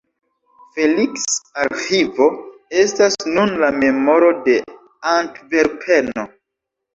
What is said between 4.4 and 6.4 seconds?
de Antverpeno.